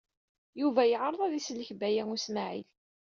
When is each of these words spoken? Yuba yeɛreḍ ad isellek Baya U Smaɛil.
Yuba 0.61 0.81
yeɛreḍ 0.85 1.21
ad 1.23 1.33
isellek 1.39 1.69
Baya 1.79 2.03
U 2.13 2.15
Smaɛil. 2.25 2.69